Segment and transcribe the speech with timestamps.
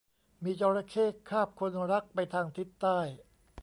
[0.43, 2.99] มีจระเข้คาบคนรักไปทางทิศใต้